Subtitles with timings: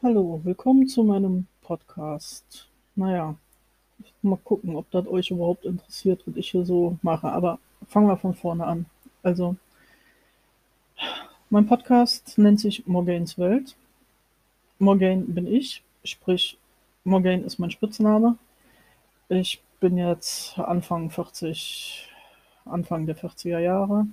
[0.00, 2.68] Hallo, willkommen zu meinem Podcast.
[2.94, 3.34] Naja,
[4.22, 7.32] mal gucken, ob das euch überhaupt interessiert, was ich hier so mache.
[7.32, 8.86] Aber fangen wir von vorne an.
[9.24, 9.56] Also,
[11.50, 13.74] mein Podcast nennt sich Morganes Welt.
[14.78, 16.56] Morgane bin ich, sprich,
[17.02, 18.38] Morgane ist mein Spitzname.
[19.28, 22.08] Ich bin jetzt Anfang 40,
[22.66, 24.06] Anfang der 40er Jahre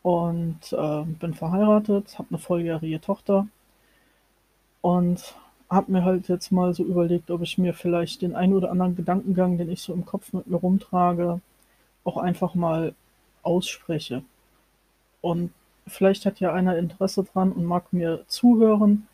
[0.00, 3.46] und äh, bin verheiratet, habe eine volljährige Tochter
[4.80, 5.34] und
[5.68, 8.96] habe mir halt jetzt mal so überlegt, ob ich mir vielleicht den einen oder anderen
[8.96, 11.40] Gedankengang, den ich so im Kopf mit mir rumtrage,
[12.04, 12.94] auch einfach mal
[13.42, 14.22] ausspreche.
[15.20, 15.52] Und
[15.86, 19.06] vielleicht hat ja einer Interesse dran und mag mir zuhören.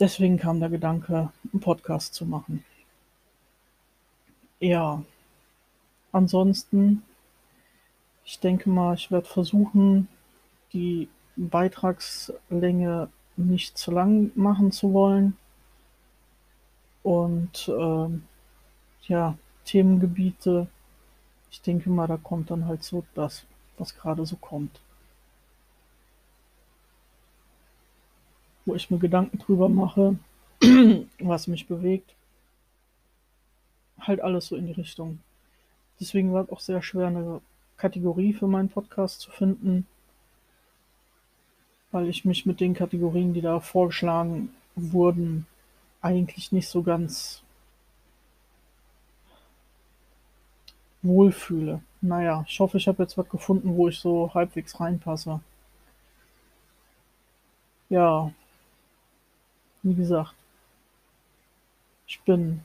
[0.00, 2.64] Deswegen kam der Gedanke, einen Podcast zu machen.
[4.60, 5.02] Ja,
[6.12, 7.02] ansonsten,
[8.24, 10.08] ich denke mal, ich werde versuchen,
[10.72, 15.36] die Beitragslänge nicht zu lang machen zu wollen.
[17.02, 18.24] Und ähm,
[19.04, 20.66] ja, Themengebiete,
[21.50, 23.44] ich denke mal, da kommt dann halt so das,
[23.78, 24.80] was gerade so kommt.
[28.66, 30.18] Wo ich mir Gedanken drüber mache,
[31.20, 32.14] was mich bewegt.
[34.00, 35.20] Halt alles so in die Richtung.
[36.00, 37.40] Deswegen war es auch sehr schwer, eine
[37.76, 39.86] Kategorie für meinen Podcast zu finden
[41.90, 45.46] weil ich mich mit den Kategorien, die da vorgeschlagen wurden,
[46.00, 47.42] eigentlich nicht so ganz
[51.02, 51.80] wohlfühle.
[52.00, 55.40] Naja, ich hoffe, ich habe jetzt was gefunden, wo ich so halbwegs reinpasse.
[57.88, 58.32] Ja,
[59.82, 60.34] wie gesagt,
[62.06, 62.60] ich bin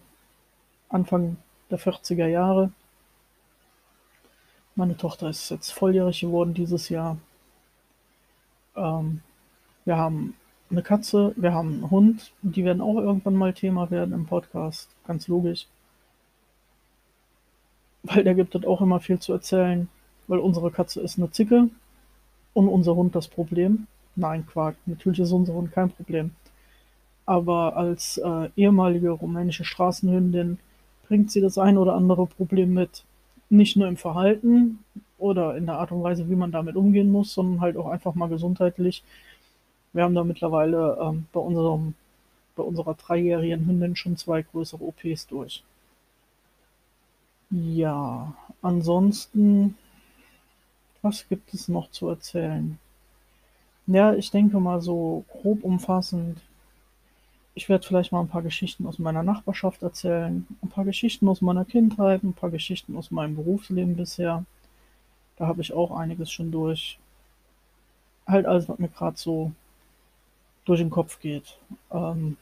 [0.89, 1.38] Anfang
[1.69, 2.71] der 40er Jahre.
[4.75, 7.17] Meine Tochter ist jetzt volljährig geworden dieses Jahr.
[8.75, 9.21] Ähm,
[9.85, 10.35] wir haben
[10.69, 14.89] eine Katze, wir haben einen Hund, die werden auch irgendwann mal Thema werden im Podcast,
[15.05, 15.67] ganz logisch.
[18.03, 19.88] Weil der gibt es auch immer viel zu erzählen,
[20.28, 21.69] weil unsere Katze ist eine Zicke
[22.53, 23.88] und unser Hund das Problem.
[24.16, 26.31] Nein, Quark, natürlich ist unser Hund kein Problem.
[27.25, 30.59] Aber als äh, ehemalige rumänische Straßenhündin
[31.07, 33.05] bringt sie das ein oder andere Problem mit.
[33.50, 34.79] Nicht nur im Verhalten,
[35.23, 38.13] oder in der Art und Weise, wie man damit umgehen muss, sondern halt auch einfach
[38.13, 39.03] mal gesundheitlich.
[39.94, 41.94] Wir haben da mittlerweile ähm, bei, unserem,
[42.56, 45.63] bei unserer dreijährigen Hündin schon zwei größere OPs durch.
[47.51, 49.78] Ja, ansonsten,
[51.01, 52.78] was gibt es noch zu erzählen?
[53.88, 56.40] Ja, ich denke mal so grob umfassend.
[57.55, 61.41] Ich werde vielleicht mal ein paar Geschichten aus meiner Nachbarschaft erzählen, ein paar Geschichten aus
[61.41, 64.44] meiner Kindheit, ein paar Geschichten aus meinem Berufsleben bisher.
[65.38, 66.99] Da habe ich auch einiges schon durch.
[68.27, 69.51] Halt alles, was mir gerade so
[70.66, 71.57] durch den Kopf geht.
[71.91, 72.38] Ähm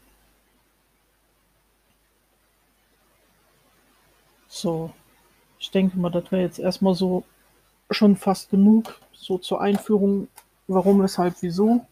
[4.47, 4.91] so,
[5.59, 7.24] ich denke mal, das wäre jetzt erstmal so
[7.90, 10.28] schon fast genug, so zur Einführung,
[10.68, 11.85] warum, weshalb, wieso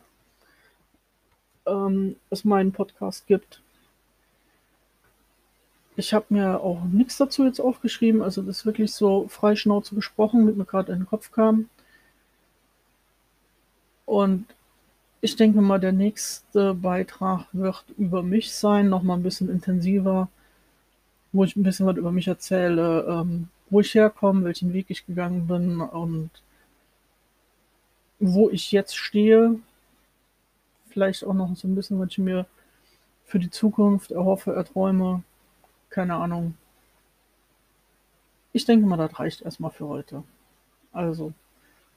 [1.69, 3.61] ähm, es meinen Podcast gibt.
[5.99, 9.95] Ich habe mir auch nichts dazu jetzt aufgeschrieben, also das ist wirklich so frei Schnauze
[9.95, 11.67] gesprochen, mit mir gerade in den Kopf kam.
[14.05, 14.45] Und
[15.19, 20.29] ich denke mal, der nächste Beitrag wird über mich sein, nochmal ein bisschen intensiver,
[21.33, 25.05] wo ich ein bisschen was über mich erzähle, ähm, wo ich herkomme, welchen Weg ich
[25.05, 26.29] gegangen bin und
[28.19, 29.59] wo ich jetzt stehe.
[30.87, 32.45] Vielleicht auch noch so ein bisschen, was ich mir
[33.25, 35.23] für die Zukunft erhoffe, erträume
[35.89, 36.55] keine Ahnung.
[38.53, 40.23] Ich denke mal, das reicht erstmal für heute.
[40.91, 41.33] Also,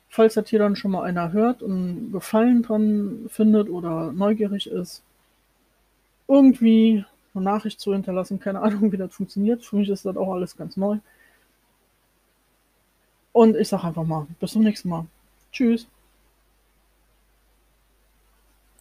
[0.08, 5.03] falls das hier dann schon mal einer hört und Gefallen dran findet oder neugierig ist,
[6.28, 7.04] irgendwie
[7.34, 9.64] eine Nachricht zu hinterlassen, keine Ahnung, wie das funktioniert.
[9.64, 10.98] Für mich ist das auch alles ganz neu.
[13.32, 15.06] Und ich sage einfach mal, bis zum nächsten Mal.
[15.50, 15.86] Tschüss.